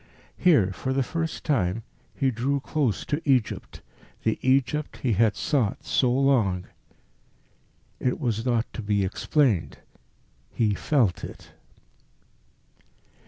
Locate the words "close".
2.59-3.05